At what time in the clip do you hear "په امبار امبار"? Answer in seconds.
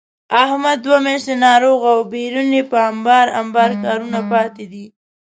2.71-3.71